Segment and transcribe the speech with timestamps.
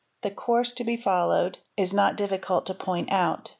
[0.23, 3.49] The course to be followed is not difficult to point out.